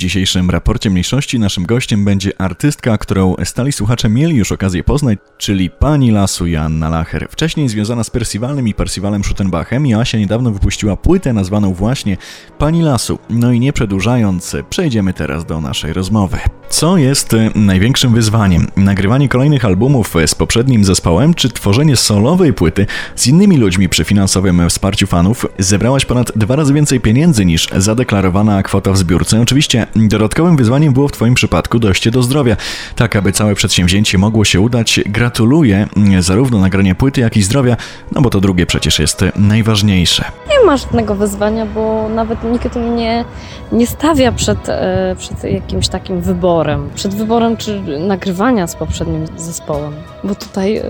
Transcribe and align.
dzisiejszym 0.00 0.50
raporcie 0.50 0.90
mniejszości 0.90 1.38
naszym 1.38 1.66
gościem 1.66 2.04
będzie 2.04 2.40
artystka, 2.40 2.98
którą 2.98 3.34
stali 3.44 3.72
słuchacze 3.72 4.08
mieli 4.08 4.36
już 4.36 4.52
okazję 4.52 4.84
poznać, 4.84 5.18
czyli 5.38 5.70
pani 5.70 6.10
lasu 6.10 6.46
Joanna 6.46 6.88
Lacher. 6.88 7.28
Wcześniej 7.30 7.68
związana 7.68 8.04
z 8.04 8.10
Percivalem 8.10 8.68
i 8.68 8.74
Percivalem 8.74 9.24
Schuttenbachem, 9.24 9.86
Joasia 9.86 10.18
niedawno 10.18 10.50
wypuściła 10.50 10.96
płytę 10.96 11.32
nazwaną 11.32 11.74
właśnie 11.74 12.16
Pani 12.58 12.82
Lasu. 12.82 13.18
No 13.30 13.52
i 13.52 13.60
nie 13.60 13.72
przedłużając, 13.72 14.56
przejdziemy 14.70 15.14
teraz 15.14 15.44
do 15.44 15.60
naszej 15.60 15.92
rozmowy. 15.92 16.38
Co 16.68 16.96
jest 16.96 17.36
największym 17.54 18.14
wyzwaniem? 18.14 18.66
Nagrywanie 18.76 19.28
kolejnych 19.28 19.64
albumów 19.64 20.14
z 20.26 20.34
poprzednim 20.34 20.84
zespołem, 20.84 21.34
czy 21.34 21.48
tworzenie 21.48 21.96
solowej 21.96 22.52
płyty 22.52 22.86
z 23.16 23.26
innymi 23.26 23.56
ludźmi 23.56 23.88
przy 23.88 24.04
finansowym 24.04 24.68
wsparciu 24.68 25.06
fanów? 25.06 25.46
Zebrałaś 25.58 26.04
ponad 26.04 26.32
dwa 26.36 26.56
razy 26.56 26.74
więcej 26.74 27.00
pieniędzy 27.00 27.44
niż 27.44 27.68
zadeklarowana 27.76 28.62
kwota 28.62 28.92
w 28.92 28.98
zbiórce. 28.98 29.40
Oczywiście 29.40 29.86
dodatkowym 29.96 30.56
wyzwaniem 30.56 30.92
było 30.92 31.08
w 31.08 31.12
Twoim 31.12 31.34
przypadku 31.34 31.78
dojście 31.78 32.10
do 32.10 32.22
zdrowia. 32.22 32.56
Tak, 32.96 33.16
aby 33.16 33.32
całe 33.32 33.54
przedsięwzięcie 33.54 34.18
mogło 34.18 34.44
się 34.44 34.60
udać, 34.60 35.00
gratuluję 35.06 35.86
zarówno 36.20 36.58
nagrania 36.58 36.94
płyty, 36.94 37.20
jak 37.20 37.36
i 37.36 37.42
zdrowia, 37.42 37.76
no 38.12 38.20
bo 38.20 38.30
to 38.30 38.40
drugie 38.40 38.66
przecież 38.66 38.98
jest 38.98 39.24
najważniejsze. 39.36 40.24
Nie 40.48 40.66
ma 40.66 40.76
żadnego 40.76 41.14
wyzwania, 41.14 41.66
bo 41.66 42.08
nawet 42.08 42.44
nikt 42.44 42.76
mnie 42.76 43.24
nie 43.72 43.86
stawia 43.86 44.32
przed, 44.32 44.68
e, 44.68 45.16
przed 45.18 45.44
jakimś 45.44 45.88
takim 45.88 46.20
wyborem. 46.20 46.90
Przed 46.94 47.14
wyborem 47.14 47.56
czy 47.56 47.82
nagrywania 47.98 48.66
z 48.66 48.76
poprzednim 48.76 49.26
zespołem. 49.36 49.92
Bo 50.24 50.34
tutaj 50.34 50.76
e, 50.76 50.84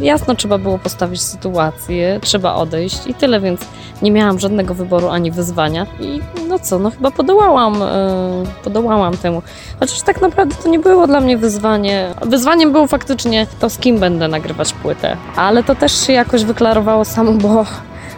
jasno 0.00 0.34
trzeba 0.34 0.58
było 0.58 0.78
postawić 0.78 1.22
sytuację, 1.22 2.20
trzeba 2.22 2.54
odejść 2.54 3.06
i 3.06 3.14
tyle, 3.14 3.40
więc 3.40 3.60
nie 4.02 4.10
miałam 4.10 4.38
żadnego 4.38 4.74
wyboru 4.74 5.08
ani 5.08 5.30
wyzwania 5.30 5.86
i 6.00 6.20
no 6.48 6.58
co, 6.58 6.78
no 6.78 6.90
chyba 6.90 7.10
podołałam, 7.10 7.74
yy, 7.74 8.64
podołałam 8.64 9.16
temu. 9.16 9.42
Chociaż 9.80 10.02
tak 10.02 10.20
naprawdę 10.20 10.56
to 10.62 10.68
nie 10.68 10.78
było 10.78 11.06
dla 11.06 11.20
mnie 11.20 11.38
wyzwanie. 11.38 12.14
Wyzwaniem 12.22 12.72
było 12.72 12.86
faktycznie 12.86 13.46
to, 13.60 13.70
z 13.70 13.78
kim 13.78 13.98
będę 13.98 14.28
nagrywać 14.28 14.72
płytę, 14.72 15.16
ale 15.36 15.62
to 15.62 15.74
też 15.74 16.06
się 16.06 16.12
jakoś 16.12 16.44
wyklarowało 16.44 17.04
samo, 17.04 17.32
bo 17.32 17.64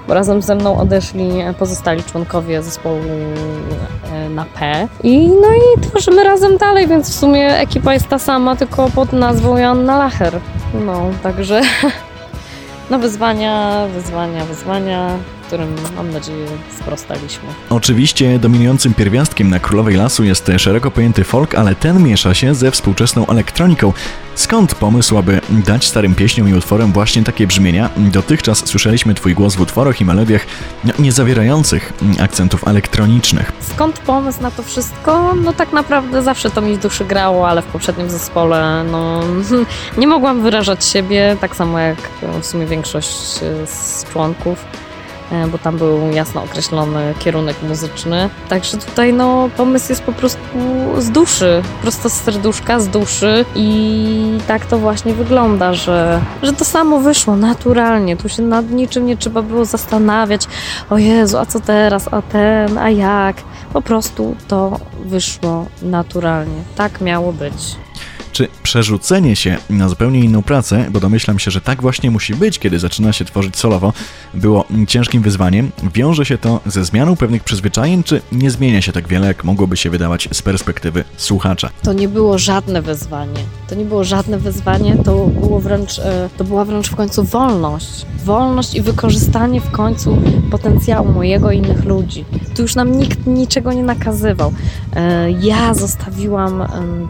bo 0.08 0.14
razem 0.14 0.42
ze 0.42 0.54
mną 0.54 0.78
odeszli 0.78 1.30
pozostali 1.58 2.02
członkowie 2.02 2.62
zespołu 2.62 3.00
e, 4.12 4.28
na 4.28 4.44
P. 4.44 4.88
I 5.02 5.28
no 5.28 5.48
i 5.48 5.80
tworzymy 5.80 6.24
razem 6.24 6.56
dalej, 6.58 6.88
więc 6.88 7.10
w 7.10 7.18
sumie 7.18 7.58
ekipa 7.58 7.94
jest 7.94 8.08
ta 8.08 8.18
sama, 8.18 8.56
tylko 8.56 8.90
pod 8.90 9.12
nazwą 9.12 9.56
Joanna 9.56 9.98
Lacher. 9.98 10.40
No, 10.86 11.02
także 11.22 11.60
no 12.90 12.98
wyzwania, 12.98 13.86
wyzwania, 13.94 14.44
wyzwania 14.44 15.10
którym 15.50 15.76
mam 15.96 16.10
nadzieję 16.10 16.46
sprostaliśmy. 16.80 17.48
Oczywiście 17.70 18.38
dominującym 18.38 18.94
pierwiastkiem 18.94 19.50
na 19.50 19.60
Królowej 19.60 19.96
Lasu 19.96 20.24
jest 20.24 20.50
szeroko 20.58 20.90
pojęty 20.90 21.24
folk, 21.24 21.54
ale 21.54 21.74
ten 21.74 22.02
miesza 22.02 22.34
się 22.34 22.54
ze 22.54 22.70
współczesną 22.70 23.26
elektroniką. 23.26 23.92
Skąd 24.34 24.74
pomysł, 24.74 25.18
aby 25.18 25.40
dać 25.50 25.86
starym 25.86 26.14
pieśniom 26.14 26.48
i 26.48 26.54
utworom 26.54 26.92
właśnie 26.92 27.24
takie 27.24 27.46
brzmienia? 27.46 27.90
Dotychczas 27.96 28.66
słyszeliśmy 28.66 29.14
Twój 29.14 29.34
głos 29.34 29.54
w 29.54 29.60
utworach 29.60 30.00
i 30.00 30.04
melodiach 30.04 30.46
no, 30.84 30.92
nie 30.98 31.12
zawierających 31.12 31.92
akcentów 32.20 32.68
elektronicznych. 32.68 33.52
Skąd 33.60 33.98
pomysł 33.98 34.42
na 34.42 34.50
to 34.50 34.62
wszystko? 34.62 35.34
No 35.34 35.52
tak 35.52 35.72
naprawdę 35.72 36.22
zawsze 36.22 36.50
to 36.50 36.60
mi 36.60 36.76
w 36.76 36.78
duszy 36.78 37.04
grało, 37.04 37.48
ale 37.48 37.62
w 37.62 37.66
poprzednim 37.66 38.10
zespole 38.10 38.84
no, 38.90 39.20
nie 39.98 40.06
mogłam 40.06 40.42
wyrażać 40.42 40.84
siebie, 40.84 41.36
tak 41.40 41.56
samo 41.56 41.78
jak 41.78 41.98
w 42.42 42.46
sumie 42.46 42.66
większość 42.66 43.16
z 43.66 44.04
członków. 44.12 44.64
E, 45.32 45.46
bo 45.46 45.58
tam 45.58 45.78
był 45.78 46.10
jasno 46.10 46.42
określony 46.42 47.14
kierunek 47.18 47.56
muzyczny. 47.68 48.28
Także 48.48 48.76
tutaj 48.76 49.12
no, 49.12 49.48
pomysł 49.56 49.92
jest 49.92 50.02
po 50.02 50.12
prostu 50.12 50.40
z 50.98 51.10
duszy, 51.10 51.62
prosto 51.82 52.08
z 52.08 52.12
serduszka, 52.12 52.80
z 52.80 52.88
duszy 52.88 53.44
i 53.54 54.38
tak 54.48 54.66
to 54.66 54.78
właśnie 54.78 55.14
wygląda, 55.14 55.74
że, 55.74 56.20
że 56.42 56.52
to 56.52 56.64
samo 56.64 57.00
wyszło 57.00 57.36
naturalnie. 57.36 58.16
Tu 58.16 58.28
się 58.28 58.42
nad 58.42 58.70
niczym 58.70 59.06
nie 59.06 59.16
trzeba 59.16 59.42
było 59.42 59.64
zastanawiać, 59.64 60.46
o 60.90 60.98
Jezu, 60.98 61.38
a 61.38 61.46
co 61.46 61.60
teraz, 61.60 62.08
a 62.12 62.22
ten, 62.22 62.78
a 62.78 62.90
jak. 62.90 63.36
Po 63.72 63.82
prostu 63.82 64.36
to 64.48 64.80
wyszło 65.04 65.66
naturalnie. 65.82 66.62
Tak 66.76 67.00
miało 67.00 67.32
być. 67.32 67.76
Czy 68.40 68.48
przerzucenie 68.62 69.36
się 69.36 69.56
na 69.70 69.88
zupełnie 69.88 70.20
inną 70.20 70.42
pracę, 70.42 70.86
bo 70.90 71.00
domyślam 71.00 71.38
się, 71.38 71.50
że 71.50 71.60
tak 71.60 71.82
właśnie 71.82 72.10
musi 72.10 72.34
być, 72.34 72.58
kiedy 72.58 72.78
zaczyna 72.78 73.12
się 73.12 73.24
tworzyć 73.24 73.56
solowo, 73.56 73.92
było 74.34 74.64
ciężkim 74.88 75.22
wyzwaniem? 75.22 75.70
Wiąże 75.94 76.24
się 76.26 76.38
to 76.38 76.60
ze 76.66 76.84
zmianą 76.84 77.16
pewnych 77.16 77.44
przyzwyczajeń, 77.44 78.02
czy 78.02 78.20
nie 78.32 78.50
zmienia 78.50 78.82
się 78.82 78.92
tak 78.92 79.08
wiele, 79.08 79.26
jak 79.26 79.44
mogłoby 79.44 79.76
się 79.76 79.90
wydawać 79.90 80.28
z 80.32 80.42
perspektywy 80.42 81.04
słuchacza? 81.16 81.70
To 81.82 81.92
nie 81.92 82.08
było 82.08 82.38
żadne 82.38 82.82
wyzwanie. 82.82 83.59
To 83.70 83.76
nie 83.76 83.84
było 83.84 84.04
żadne 84.04 84.38
wyzwanie, 84.38 84.96
to 85.04 85.26
było 85.26 85.60
wręcz, 85.60 85.98
e, 85.98 86.28
to 86.36 86.44
była 86.44 86.64
wręcz 86.64 86.90
w 86.90 86.96
końcu 86.96 87.24
wolność. 87.24 88.06
Wolność 88.24 88.74
i 88.74 88.82
wykorzystanie 88.82 89.60
w 89.60 89.70
końcu 89.70 90.18
potencjału 90.50 91.08
mojego 91.08 91.50
i 91.50 91.58
innych 91.58 91.84
ludzi. 91.84 92.24
Tu 92.56 92.62
już 92.62 92.74
nam 92.74 92.98
nikt 92.98 93.26
niczego 93.26 93.72
nie 93.72 93.82
nakazywał. 93.82 94.52
E, 94.96 95.30
ja 95.30 95.74
zostawiłam 95.74 96.62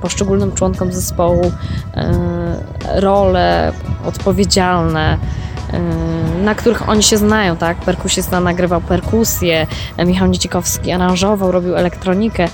poszczególnym 0.03 0.53
członkom 0.53 0.93
zespołu 0.93 1.53
e, 1.95 3.01
role 3.01 3.73
odpowiedzialne, 4.07 5.19
na 6.43 6.55
których 6.55 6.89
oni 6.89 7.03
się 7.03 7.19
znają, 7.19 7.57
tak? 7.57 7.77
Perkusista 7.77 8.41
nagrywał 8.41 8.81
perkusję, 8.81 9.67
Michał 10.07 10.29
Niecikowski 10.29 10.93
aranżował, 10.93 11.53
robił 11.53 11.77
elektronikę. 11.77 12.49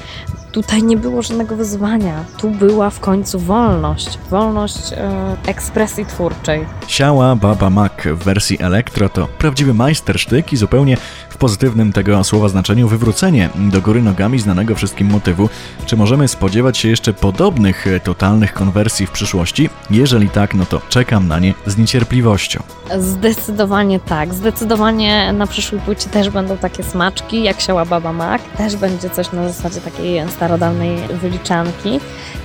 Tutaj 0.56 0.82
nie 0.82 0.96
było 0.96 1.22
żadnego 1.22 1.56
wyzwania. 1.56 2.24
Tu 2.38 2.50
była 2.50 2.90
w 2.90 3.00
końcu 3.00 3.38
wolność. 3.38 4.18
Wolność 4.30 4.92
e, 4.92 5.36
ekspresji 5.46 6.06
twórczej. 6.06 6.66
Siała 6.86 7.36
Baba 7.36 7.70
Mac 7.70 7.92
w 8.04 8.24
wersji 8.24 8.62
elektro 8.62 9.08
to 9.08 9.28
prawdziwy 9.38 9.74
majstersztyk 9.74 10.52
i 10.52 10.56
zupełnie 10.56 10.96
w 11.36 11.38
pozytywnym 11.38 11.92
tego 11.92 12.24
słowa 12.24 12.48
znaczeniu 12.48 12.88
wywrócenie 12.88 13.48
do 13.54 13.80
góry 13.80 14.02
nogami 14.02 14.38
znanego 14.38 14.74
wszystkim 14.74 15.10
motywu. 15.10 15.48
Czy 15.86 15.96
możemy 15.96 16.28
spodziewać 16.28 16.78
się 16.78 16.88
jeszcze 16.88 17.12
podobnych 17.12 17.86
e, 17.86 18.00
totalnych 18.00 18.52
konwersji 18.52 19.06
w 19.06 19.10
przyszłości? 19.10 19.70
Jeżeli 19.90 20.28
tak, 20.28 20.54
no 20.54 20.66
to 20.66 20.80
czekam 20.88 21.28
na 21.28 21.38
nie 21.38 21.54
z 21.66 21.76
niecierpliwością. 21.76 22.62
Zdecydowanie 22.98 24.00
tak. 24.00 24.34
Zdecydowanie 24.34 25.32
na 25.32 25.46
przyszłej 25.46 25.80
płycie 25.80 26.08
też 26.08 26.30
będą 26.30 26.56
takie 26.56 26.82
smaczki, 26.82 27.42
jak 27.42 27.60
siała 27.60 27.84
Baba 27.84 28.12
Mac. 28.12 28.42
Też 28.56 28.76
będzie 28.76 29.10
coś 29.10 29.32
na 29.32 29.48
zasadzie 29.48 29.80
takiej 29.80 30.20
starodawnej 30.46 30.96
wyliczanki 31.08 32.00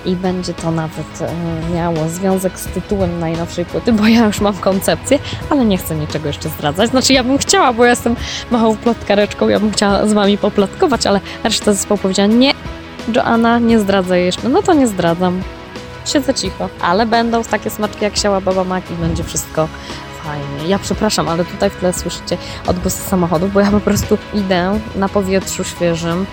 i 0.06 0.16
będzie 0.16 0.53
to 0.53 0.72
nawet 0.72 1.22
e, 1.22 1.75
miało 1.75 2.09
związek 2.09 2.59
z 2.59 2.66
tytułem 2.66 3.19
najnowszej 3.19 3.66
płyty, 3.66 3.94
bo 3.94 4.07
ja 4.07 4.25
już 4.25 4.41
mam 4.41 4.53
koncepcję, 4.53 5.19
ale 5.50 5.66
nie 5.66 5.78
chcę 5.78 5.95
niczego 5.95 6.28
jeszcze 6.28 6.50
zdradzać. 6.50 6.90
Znaczy 6.90 7.13
ja 7.13 7.23
bym 7.23 7.38
chciała, 7.38 7.73
bo 7.73 7.84
ja 7.84 7.90
jestem 7.90 8.16
małą 8.51 8.78
plotkareczką, 8.78 9.50
ja 9.50 9.59
bym 9.59 9.72
chciała 9.72 10.07
z 10.07 10.13
wami 10.13 10.38
poplotkować, 10.38 11.07
ale 11.07 11.19
reszta 11.44 11.73
zespołu 11.73 11.97
powiedziała 11.97 12.28
nie, 12.28 12.53
Joanna, 13.16 13.59
nie 13.59 13.79
zdradzaj 13.79 14.25
jeszcze. 14.25 14.50
No 14.50 14.61
to 14.61 14.73
nie 14.73 14.88
zdradzam. 14.88 15.41
Siedzę 16.06 16.34
cicho, 16.34 16.69
ale 16.81 17.06
będą 17.06 17.44
takie 17.44 17.69
smaczki 17.69 18.03
jak 18.03 18.17
siała 18.17 18.41
Baba 18.41 18.63
Mac 18.63 18.84
i 18.91 18.94
będzie 18.94 19.23
wszystko 19.23 19.67
fajnie. 20.23 20.67
Ja 20.69 20.79
przepraszam, 20.79 21.29
ale 21.29 21.45
tutaj 21.45 21.69
w 21.69 21.75
tle 21.75 21.94
słyszycie 21.94 22.38
odgłosy 22.67 23.01
samochodu, 23.09 23.47
bo 23.47 23.59
ja 23.59 23.72
po 23.72 23.79
prostu 23.79 24.17
idę 24.34 24.79
na 24.95 25.09
powietrzu 25.09 25.63
świeżym, 25.63 26.25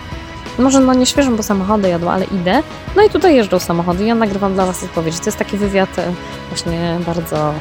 może 0.59 0.81
no 0.81 0.95
nie 0.95 1.07
świeżą, 1.07 1.37
bo 1.37 1.43
samochody 1.43 1.89
jadą, 1.89 2.11
ale 2.11 2.25
idę. 2.25 2.63
No 2.97 3.03
i 3.03 3.11
tutaj 3.11 3.37
jeżdżą 3.37 3.59
samochody 3.59 4.05
ja 4.05 4.15
nagrywam 4.15 4.55
dla 4.55 4.67
Was 4.67 4.85
odpowiedzi. 4.85 5.19
To 5.19 5.27
jest 5.27 5.39
taki 5.39 5.57
wywiad 5.57 5.99
e, 5.99 6.13
właśnie 6.49 6.99
bardzo, 7.07 7.55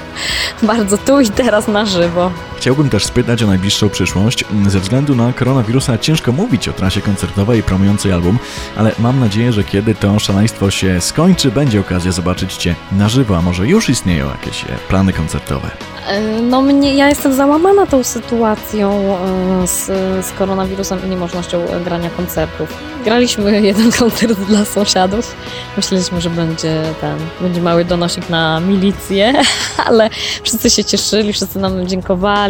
bardzo 0.62 0.98
tu 0.98 1.20
i 1.20 1.28
teraz 1.28 1.68
na 1.68 1.86
żywo. 1.86 2.30
Chciałbym 2.58 2.90
też 2.90 3.04
spytać 3.04 3.42
o 3.42 3.46
najbliższą 3.46 3.88
przyszłość. 3.88 4.44
Ze 4.66 4.80
względu 4.80 5.16
na 5.16 5.32
koronawirusa 5.32 5.98
ciężko 5.98 6.32
mówić 6.32 6.68
o 6.68 6.72
trasie 6.72 7.00
koncertowej 7.00 7.62
promującej 7.62 8.12
album, 8.12 8.38
ale 8.76 8.92
mam 8.98 9.20
nadzieję, 9.20 9.52
że 9.52 9.64
kiedy 9.64 9.94
to 9.94 10.18
szaleństwo 10.18 10.70
się 10.70 11.00
skończy, 11.00 11.50
będzie 11.50 11.80
okazja 11.80 12.12
zobaczyć 12.12 12.54
Cię 12.54 12.74
na 12.92 13.08
żywo, 13.08 13.36
a 13.36 13.42
może 13.42 13.66
już 13.66 13.88
istnieją 13.88 14.30
jakieś 14.30 14.64
e, 14.64 14.66
plany 14.88 15.12
koncertowe. 15.12 15.70
E, 16.08 16.42
no 16.42 16.62
mnie, 16.62 16.94
ja 16.94 17.08
jestem 17.08 17.34
załamana 17.34 17.86
tą 17.86 18.04
sytuacją 18.04 19.18
z, 19.66 19.86
z 20.26 20.32
koronawirusem 20.32 20.98
i 21.06 21.08
niemożnością 21.08 21.66
grania 21.84 22.10
koncertów. 22.10 22.68
Graliśmy 23.04 23.60
jeden 23.70 23.92
koncert 23.92 24.40
dla 24.40 24.64
sąsiadów. 24.64 25.36
Myśleliśmy, 25.76 26.20
że 26.20 26.30
będzie 26.30 26.82
ten, 27.00 27.18
będzie 27.40 27.60
mały 27.60 27.84
donosik 27.84 28.30
na 28.30 28.60
milicję, 28.60 29.32
ale 29.88 30.10
wszyscy 30.42 30.70
się 30.70 30.84
cieszyli, 30.84 31.32
wszyscy 31.32 31.58
nam 31.58 31.88
dziękowali. 31.88 32.47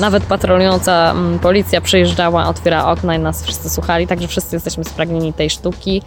Nawet 0.00 0.22
patrolująca 0.22 1.10
mm, 1.10 1.38
policja 1.38 1.80
przyjeżdżała, 1.80 2.46
otwiera 2.46 2.86
okna 2.86 3.14
i 3.14 3.18
nas 3.18 3.42
wszyscy 3.42 3.70
słuchali, 3.70 4.06
także 4.06 4.28
wszyscy 4.28 4.56
jesteśmy 4.56 4.84
spragnieni 4.84 5.32
tej 5.32 5.50
sztuki. 5.50 6.02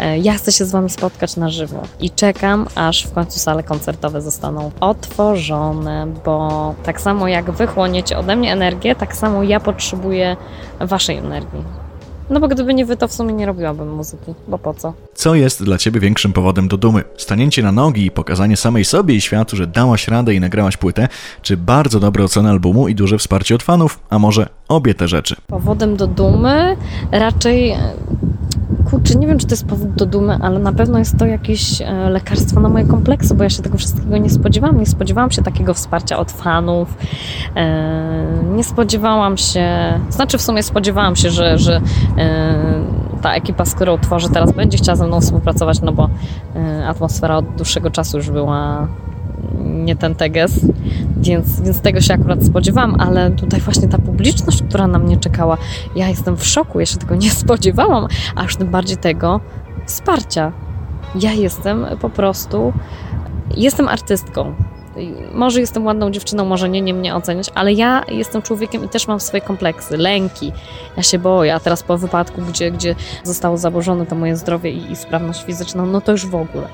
E, 0.00 0.18
ja 0.18 0.32
chcę 0.32 0.52
się 0.52 0.64
z 0.64 0.70
Wami 0.70 0.90
spotkać 0.90 1.36
na 1.36 1.50
żywo 1.50 1.82
i 2.00 2.10
czekam, 2.10 2.66
aż 2.74 3.04
w 3.04 3.12
końcu 3.12 3.38
sale 3.38 3.62
koncertowe 3.62 4.20
zostaną 4.20 4.70
otworzone, 4.80 6.06
bo 6.24 6.74
tak 6.84 7.00
samo 7.00 7.28
jak 7.28 7.50
Wy 7.50 7.66
chłoniecie 7.66 8.18
ode 8.18 8.36
mnie 8.36 8.52
energię, 8.52 8.94
tak 8.94 9.16
samo 9.16 9.42
ja 9.42 9.60
potrzebuję 9.60 10.36
Waszej 10.80 11.16
energii 11.16 11.81
No 12.32 12.40
bo 12.40 12.48
gdyby 12.48 12.74
nie 12.74 12.86
wy, 12.86 12.96
to 12.96 13.08
w 13.08 13.12
sumie 13.12 13.32
nie 13.32 13.46
robiłabym 13.46 13.94
muzyki, 13.94 14.34
bo 14.48 14.58
po 14.58 14.74
co? 14.74 14.92
Co 15.14 15.34
jest 15.34 15.64
dla 15.64 15.78
ciebie 15.78 16.00
większym 16.00 16.32
powodem 16.32 16.68
do 16.68 16.76
dumy? 16.76 17.04
Stanięcie 17.16 17.62
na 17.62 17.72
nogi 17.72 18.06
i 18.06 18.10
pokazanie 18.10 18.56
samej 18.56 18.84
sobie 18.84 19.14
i 19.14 19.20
światu, 19.20 19.56
że 19.56 19.66
dałaś 19.66 20.08
radę 20.08 20.34
i 20.34 20.40
nagrałaś 20.40 20.76
płytę, 20.76 21.08
czy 21.42 21.56
bardzo 21.56 22.00
dobre 22.00 22.24
oceny 22.24 22.50
albumu 22.50 22.88
i 22.88 22.94
duże 22.94 23.18
wsparcie 23.18 23.54
od 23.54 23.62
fanów, 23.62 24.00
a 24.10 24.18
może 24.18 24.48
obie 24.68 24.94
te 24.94 25.08
rzeczy? 25.08 25.36
Powodem 25.46 25.96
do 25.96 26.06
dumy 26.06 26.76
raczej 27.10 27.74
kurczę, 28.92 29.14
nie 29.14 29.26
wiem, 29.26 29.38
czy 29.38 29.46
to 29.46 29.52
jest 29.52 29.66
powód 29.66 29.94
do 29.94 30.06
dumy, 30.06 30.38
ale 30.40 30.58
na 30.58 30.72
pewno 30.72 30.98
jest 30.98 31.18
to 31.18 31.26
jakieś 31.26 31.82
e, 31.82 32.10
lekarstwo 32.10 32.60
na 32.60 32.68
moje 32.68 32.84
kompleksy, 32.84 33.34
bo 33.34 33.44
ja 33.44 33.50
się 33.50 33.62
tego 33.62 33.78
wszystkiego 33.78 34.18
nie 34.18 34.30
spodziewałam. 34.30 34.78
Nie 34.78 34.86
spodziewałam 34.86 35.30
się 35.30 35.42
takiego 35.42 35.74
wsparcia 35.74 36.18
od 36.18 36.32
fanów. 36.32 36.94
E, 37.56 38.44
nie 38.54 38.64
spodziewałam 38.64 39.36
się, 39.36 39.68
znaczy 40.10 40.38
w 40.38 40.42
sumie 40.42 40.62
spodziewałam 40.62 41.16
się, 41.16 41.30
że, 41.30 41.58
że 41.58 41.80
e, 42.18 42.54
ta 43.22 43.34
ekipa, 43.34 43.64
z 43.64 43.74
którą 43.74 43.98
tworzę 43.98 44.28
teraz, 44.28 44.52
będzie 44.52 44.78
chciała 44.78 44.96
ze 44.96 45.06
mną 45.06 45.20
współpracować, 45.20 45.80
no 45.80 45.92
bo 45.92 46.08
atmosfera 46.86 47.36
od 47.36 47.44
dłuższego 47.56 47.90
czasu 47.90 48.16
już 48.16 48.30
była 48.30 48.88
nie 49.64 49.96
ten 49.96 50.14
teges, 50.14 50.60
więc, 51.16 51.60
więc 51.60 51.80
tego 51.80 52.00
się 52.00 52.14
akurat 52.14 52.44
spodziewałam, 52.44 52.96
ale 53.00 53.30
tutaj 53.30 53.60
właśnie 53.60 53.88
ta 53.88 53.98
publiczność, 53.98 54.62
która 54.62 54.86
na 54.86 54.98
mnie 54.98 55.16
czekała, 55.16 55.58
ja 55.96 56.08
jestem 56.08 56.36
w 56.36 56.46
szoku, 56.46 56.80
ja 56.80 56.86
się 56.86 56.96
tego 56.96 57.14
nie 57.14 57.30
spodziewałam, 57.44 58.06
aż 58.36 58.56
tym 58.56 58.68
bardziej 58.68 58.96
tego 58.96 59.40
wsparcia. 59.86 60.52
Ja 61.20 61.32
jestem 61.32 61.86
po 62.00 62.10
prostu, 62.10 62.72
jestem 63.56 63.88
artystką. 63.88 64.54
Może 65.34 65.60
jestem 65.60 65.86
ładną 65.86 66.10
dziewczyną, 66.10 66.44
może 66.44 66.68
nie, 66.68 66.80
nie 66.80 66.94
mnie 66.94 67.14
oceniać, 67.14 67.50
ale 67.54 67.72
ja 67.72 68.04
jestem 68.08 68.42
człowiekiem 68.42 68.84
i 68.84 68.88
też 68.88 69.08
mam 69.08 69.20
swoje 69.20 69.40
kompleksy, 69.40 69.96
lęki. 69.96 70.52
Ja 70.96 71.02
się 71.02 71.18
boję, 71.18 71.54
a 71.54 71.60
teraz 71.60 71.82
po 71.82 71.98
wypadku, 71.98 72.42
gdzie, 72.42 72.70
gdzie 72.70 72.94
zostało 73.24 73.56
zaburzone 73.56 74.06
to 74.06 74.14
moje 74.14 74.36
zdrowie 74.36 74.70
i, 74.70 74.92
i 74.92 74.96
sprawność 74.96 75.44
fizyczna, 75.44 75.86
no 75.86 76.00
to 76.00 76.12
już 76.12 76.26
w 76.26 76.34
ogóle. 76.34 76.68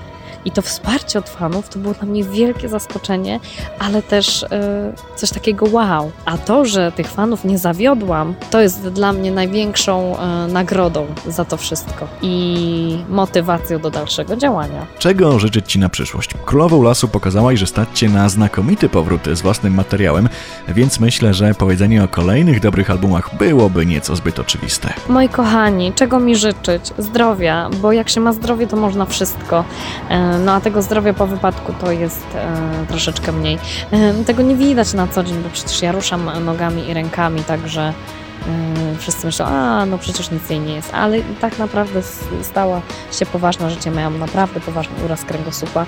I 0.48 0.50
to 0.50 0.62
wsparcie 0.62 1.18
od 1.18 1.28
fanów 1.28 1.68
to 1.68 1.78
było 1.78 1.94
dla 1.94 2.08
mnie 2.08 2.24
wielkie 2.24 2.68
zaskoczenie, 2.68 3.40
ale 3.78 4.02
też 4.02 4.42
yy, 4.42 5.16
coś 5.16 5.30
takiego 5.30 5.66
wow. 5.72 6.12
A 6.24 6.38
to, 6.38 6.64
że 6.64 6.92
tych 6.92 7.06
fanów 7.06 7.44
nie 7.44 7.58
zawiodłam, 7.58 8.34
to 8.50 8.60
jest 8.60 8.88
dla 8.88 9.12
mnie 9.12 9.30
największą 9.30 10.16
yy, 10.46 10.52
nagrodą 10.52 11.06
za 11.26 11.44
to 11.44 11.56
wszystko 11.56 12.08
i 12.22 13.04
motywacją 13.08 13.78
do 13.78 13.90
dalszego 13.90 14.36
działania. 14.36 14.86
Czego 14.98 15.38
życzyć 15.38 15.72
Ci 15.72 15.78
na 15.78 15.88
przyszłość? 15.88 16.30
Królową 16.44 16.82
Lasu 16.82 17.08
pokazałaś, 17.08 17.58
że 17.58 17.66
stać 17.66 17.88
Cię 17.94 18.08
na 18.08 18.28
znakomity 18.28 18.88
powrót 18.88 19.20
z 19.32 19.42
własnym 19.42 19.74
materiałem, 19.74 20.28
więc 20.68 21.00
myślę, 21.00 21.34
że 21.34 21.54
powiedzenie 21.54 22.04
o 22.04 22.08
kolejnych 22.08 22.60
dobrych 22.60 22.90
albumach 22.90 23.36
byłoby 23.36 23.86
nieco 23.86 24.16
zbyt 24.16 24.38
oczywiste. 24.38 24.92
Moi 25.08 25.28
kochani, 25.28 25.92
czego 25.92 26.20
mi 26.20 26.36
życzyć? 26.36 26.82
Zdrowia, 26.98 27.70
bo 27.82 27.92
jak 27.92 28.08
się 28.08 28.20
ma 28.20 28.32
zdrowie, 28.32 28.66
to 28.66 28.76
można 28.76 29.06
wszystko. 29.06 29.64
Yy, 30.10 30.37
no 30.38 30.52
a 30.52 30.60
tego 30.60 30.82
zdrowia 30.82 31.14
po 31.14 31.26
wypadku 31.26 31.72
to 31.80 31.92
jest 31.92 32.26
e, 32.34 32.86
troszeczkę 32.88 33.32
mniej. 33.32 33.58
E, 33.90 34.24
tego 34.24 34.42
nie 34.42 34.56
widać 34.56 34.94
na 34.94 35.06
co 35.06 35.24
dzień, 35.24 35.42
bo 35.42 35.48
przecież 35.50 35.82
ja 35.82 35.92
ruszam 35.92 36.44
nogami 36.44 36.88
i 36.88 36.94
rękami, 36.94 37.44
także 37.44 37.82
e, 37.82 38.96
wszyscy 38.98 39.26
myślą, 39.26 39.46
a 39.46 39.86
no 39.86 39.98
przecież 39.98 40.30
nic 40.30 40.50
jej 40.50 40.60
nie 40.60 40.74
jest, 40.74 40.94
ale 40.94 41.18
tak 41.40 41.58
naprawdę 41.58 42.02
stała 42.42 42.80
się 43.12 43.26
poważna 43.26 43.70
rzecz. 43.70 43.86
Ja 43.86 43.92
miałam 43.92 44.18
naprawdę 44.18 44.60
poważny 44.60 45.04
uraz 45.04 45.24
kręgosłupa. 45.24 45.86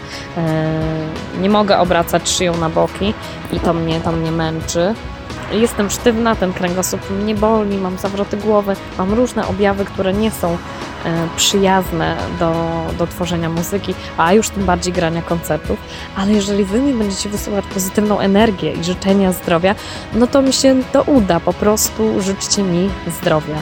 Nie 1.41 1.51
mogę 1.51 1.79
obracać 1.79 2.29
szyją 2.29 2.57
na 2.57 2.69
boki 2.69 3.15
i 3.53 3.61
to 3.61 3.75
mnie, 3.75 4.01
to 4.01 4.13
mnie 4.13 4.33
męczy. 4.33 4.95
Jestem 5.53 5.91
sztywna, 5.91 6.37
ten 6.37 6.53
kręgosłup 6.53 7.11
mnie 7.11 7.35
boli, 7.35 7.79
mam 7.79 7.99
zawroty 7.99 8.37
głowy, 8.37 8.77
mam 8.99 9.15
różne 9.15 9.47
objawy, 9.47 9.85
które 9.85 10.13
nie 10.13 10.31
są 10.31 10.59
E, 11.05 11.29
przyjazne 11.37 12.17
do, 12.39 12.53
do 12.99 13.07
tworzenia 13.07 13.49
muzyki, 13.49 13.95
a 14.17 14.33
już 14.33 14.51
tym 14.51 14.65
bardziej 14.65 14.93
grania 14.93 15.23
koncertów. 15.23 15.79
Ale 16.17 16.33
jeżeli 16.33 16.65
Wy 16.65 16.81
mi 16.81 16.93
będziecie 16.93 17.29
wysyłać 17.29 17.65
pozytywną 17.75 18.21
energię 18.21 18.73
i 18.73 18.85
życzenia 18.85 19.33
zdrowia, 19.33 19.75
no 20.15 20.27
to 20.27 20.43
mi 20.43 20.53
się 20.53 20.77
to 20.93 21.03
uda. 21.03 21.41
Po 21.41 21.53
prostu 21.53 22.23
życzcie 22.23 22.63
mi 22.63 22.91
zdrowia. 23.07 23.57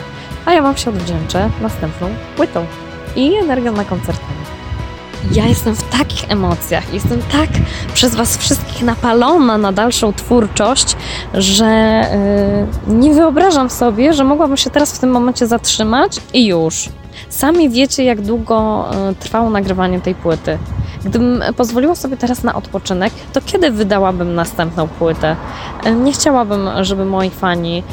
A 0.45 0.53
ja 0.53 0.61
Wam 0.61 0.77
się 0.77 0.89
odwdzięczę 0.89 1.49
następną 1.61 2.09
płytą 2.35 2.65
i 3.15 3.35
energią 3.35 3.71
na 3.71 3.85
koncertami. 3.85 4.58
Ja 5.31 5.45
jestem 5.45 5.75
w 5.75 5.83
takich 5.83 6.31
emocjach, 6.31 6.93
jestem 6.93 7.21
tak 7.31 7.49
przez 7.93 8.15
Was 8.15 8.37
wszystkich 8.37 8.83
napalona 8.83 9.57
na 9.57 9.71
dalszą 9.71 10.13
twórczość, 10.13 10.95
że 11.33 12.01
yy, 12.87 12.95
nie 12.95 13.13
wyobrażam 13.13 13.69
sobie, 13.69 14.13
że 14.13 14.23
mogłabym 14.23 14.57
się 14.57 14.69
teraz 14.69 14.93
w 14.93 14.99
tym 14.99 15.11
momencie 15.11 15.47
zatrzymać 15.47 16.19
i 16.33 16.47
już. 16.47 16.89
Sami 17.29 17.69
wiecie, 17.69 18.03
jak 18.03 18.21
długo 18.21 18.85
e, 18.91 19.15
trwało 19.15 19.49
nagrywanie 19.49 20.01
tej 20.01 20.15
płyty. 20.15 20.57
Gdybym 21.05 21.43
pozwoliła 21.57 21.95
sobie 21.95 22.17
teraz 22.17 22.43
na 22.43 22.55
odpoczynek, 22.55 23.13
to 23.33 23.41
kiedy 23.45 23.71
wydałabym 23.71 24.35
następną 24.35 24.87
płytę? 24.87 25.35
E, 25.83 25.91
nie 25.91 26.11
chciałabym, 26.11 26.69
żeby 26.81 27.05
moi 27.05 27.29
fani 27.29 27.83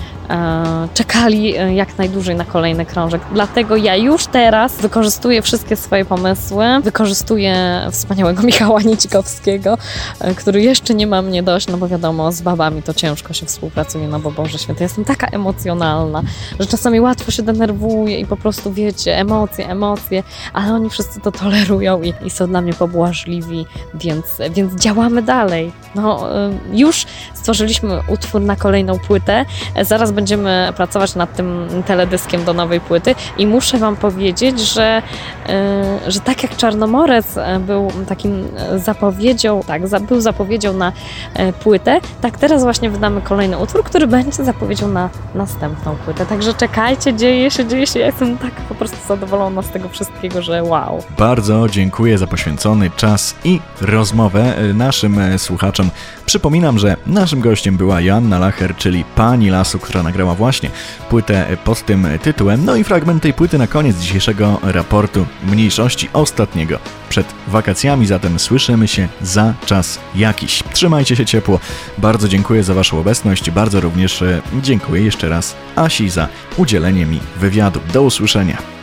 czekali 0.94 1.56
e, 1.56 1.74
jak 1.74 1.98
najdłużej 1.98 2.36
na 2.36 2.44
kolejny 2.44 2.86
krążek. 2.86 3.22
Dlatego 3.32 3.76
ja 3.76 3.96
już 3.96 4.26
teraz 4.26 4.76
wykorzystuję 4.80 5.42
wszystkie 5.42 5.76
swoje 5.76 6.04
pomysły, 6.04 6.64
wykorzystuję 6.82 7.80
wspaniałego 7.90 8.42
Michała 8.46 8.82
Nicikowskiego, 8.82 9.78
e, 10.20 10.34
który 10.34 10.62
jeszcze 10.62 10.94
nie 10.94 11.06
ma 11.06 11.22
mnie 11.22 11.42
dość, 11.42 11.68
no 11.68 11.76
bo 11.76 11.88
wiadomo, 11.88 12.32
z 12.32 12.42
babami 12.42 12.82
to 12.82 12.94
ciężko 12.94 13.32
się 13.32 13.46
współpracuje, 13.46 14.08
no 14.08 14.18
bo 14.18 14.30
Boże 14.30 14.58
Święty, 14.58 14.82
jestem 14.82 15.04
taka 15.04 15.26
emocjonalna, 15.26 16.22
że 16.60 16.66
czasami 16.66 17.00
łatwo 17.00 17.30
się 17.30 17.42
denerwuję 17.42 18.20
i 18.20 18.26
po 18.26 18.36
prostu 18.36 18.72
wiecie, 18.72 19.18
emocje, 19.18 19.68
emocje, 19.68 20.22
ale 20.52 20.74
oni 20.74 20.90
wszyscy 20.90 21.20
to 21.20 21.32
tolerują 21.32 22.02
i, 22.02 22.14
i 22.24 22.30
są 22.30 22.46
dla 22.46 22.60
mnie 22.60 22.74
pobłażliwi, 22.74 23.66
więc, 23.94 24.24
więc 24.50 24.74
działamy 24.82 25.22
dalej. 25.22 25.72
No, 25.94 26.28
już 26.72 27.06
stworzyliśmy 27.34 28.00
utwór 28.08 28.40
na 28.40 28.56
kolejną 28.56 28.98
płytę, 28.98 29.44
zaraz 29.82 30.12
będziemy 30.16 30.72
pracować 30.76 31.14
nad 31.14 31.36
tym 31.36 31.68
teledyskiem 31.86 32.44
do 32.44 32.52
nowej 32.52 32.80
płyty 32.80 33.14
i 33.38 33.46
muszę 33.46 33.78
Wam 33.78 33.96
powiedzieć, 33.96 34.60
że, 34.60 35.02
e, 35.48 36.10
że 36.10 36.20
tak 36.20 36.42
jak 36.42 36.56
Czarnomorec 36.56 37.36
e, 37.36 37.58
był 37.60 37.88
takim 38.08 38.48
zapowiedzią, 38.76 39.60
tak, 39.66 39.82
był 40.08 40.20
zapowiedzią 40.20 40.72
na 40.72 40.92
e, 41.34 41.52
płytę, 41.52 42.00
tak 42.20 42.38
teraz 42.38 42.62
właśnie 42.62 42.90
wydamy 42.90 43.20
kolejny 43.20 43.58
utwór, 43.58 43.84
który 43.84 44.06
będzie 44.06 44.44
zapowiedzią 44.44 44.88
na 44.88 45.10
następną 45.34 45.96
płytę. 46.04 46.26
Także 46.26 46.54
czekajcie, 46.54 47.14
dzieje 47.14 47.50
się, 47.50 47.66
dzieje 47.66 47.86
się. 47.86 47.98
Ja 47.98 48.06
jestem 48.06 48.38
tak 48.38 48.52
po 48.54 48.74
prostu 48.74 48.96
zadowolona 49.08 49.62
z 49.62 49.70
tego 49.70 49.88
wszystkiego, 49.88 50.42
że 50.42 50.62
wow. 50.62 51.02
Bardzo 51.18 51.68
dziękuję 51.68 52.18
za 52.18 52.26
poświęcony 52.26 52.90
czas 52.90 53.34
i 53.44 53.60
rozmowę 53.80 54.54
naszym 54.74 55.38
słuchaczom. 55.38 55.90
Przypominam, 56.26 56.78
że 56.78 56.96
naszym 57.06 57.40
gościem 57.40 57.76
była 57.76 58.00
Joanna 58.00 58.38
Lacher, 58.38 58.76
czyli 58.76 59.04
pani 59.14 59.50
lasu, 59.50 59.78
która 59.78 60.02
nagrała 60.02 60.34
właśnie 60.34 60.70
płytę 61.10 61.56
pod 61.64 61.82
tym 61.86 62.06
tytułem. 62.22 62.64
No 62.64 62.76
i 62.76 62.84
fragment 62.84 63.22
tej 63.22 63.34
płyty 63.34 63.58
na 63.58 63.66
koniec 63.66 63.98
dzisiejszego 63.98 64.58
raportu 64.62 65.26
mniejszości 65.46 66.08
ostatniego 66.12 66.78
przed 67.08 67.26
wakacjami, 67.48 68.06
zatem 68.06 68.38
słyszymy 68.38 68.88
się 68.88 69.08
za 69.22 69.54
czas 69.66 69.98
jakiś. 70.14 70.62
Trzymajcie 70.72 71.16
się 71.16 71.26
ciepło. 71.26 71.60
Bardzo 71.98 72.28
dziękuję 72.28 72.62
za 72.62 72.74
Waszą 72.74 73.00
obecność. 73.00 73.50
Bardzo 73.50 73.80
również 73.80 74.22
e, 74.22 74.42
dziękuję 74.62 75.02
jeszcze 75.02 75.28
raz 75.28 75.56
Asi 75.76 76.08
za 76.08 76.28
udzielenie 76.56 77.06
mi 77.06 77.20
wywiadu. 77.36 77.80
Do 77.92 78.02
usłyszenia. 78.02 78.75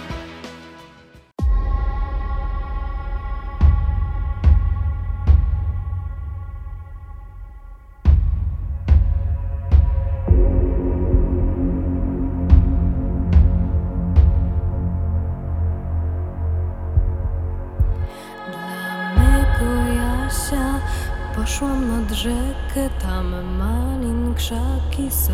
Rzekę, 22.73 22.89
tam 23.01 23.57
malin 23.57 24.33
krzaki 24.33 25.11
są 25.11 25.31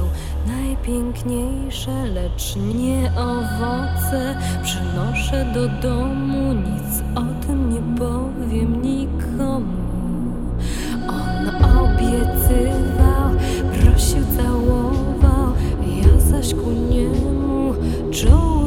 najpiękniejsze, 0.47 2.05
lecz 2.05 2.55
nie 2.55 3.11
owoce. 3.17 4.35
Przynoszę 4.63 5.45
do 5.53 5.67
domu, 5.67 6.53
nic 6.53 7.03
o 7.15 7.45
tym 7.47 7.69
nie 7.69 7.97
powiem 7.97 8.81
nikomu. 8.81 9.79
On 11.07 11.47
obiecywał, 11.47 13.29
prosił, 13.73 14.23
całował, 14.37 15.53
ja 16.03 16.19
zaś 16.19 16.53
ku 16.53 16.71
niemu 16.71 17.73
czoło 18.11 18.58